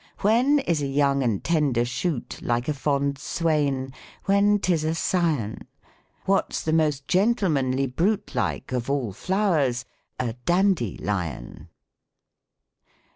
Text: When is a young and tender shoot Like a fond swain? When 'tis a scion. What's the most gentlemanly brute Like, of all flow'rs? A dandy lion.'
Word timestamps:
When 0.21 0.57
is 0.57 0.81
a 0.81 0.87
young 0.87 1.21
and 1.21 1.43
tender 1.43 1.85
shoot 1.85 2.39
Like 2.41 2.67
a 2.67 2.73
fond 2.73 3.19
swain? 3.19 3.93
When 4.25 4.57
'tis 4.57 4.83
a 4.83 4.95
scion. 4.95 5.67
What's 6.25 6.63
the 6.63 6.73
most 6.73 7.07
gentlemanly 7.07 7.85
brute 7.85 8.33
Like, 8.33 8.71
of 8.71 8.89
all 8.89 9.13
flow'rs? 9.13 9.85
A 10.19 10.33
dandy 10.43 10.97
lion.' 10.97 11.67